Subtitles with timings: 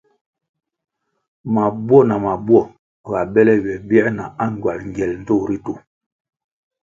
[1.55, 2.63] Mabwo na mabuo
[3.09, 5.73] ga bele ywe bier na angywal ngiel ndtoh ritu.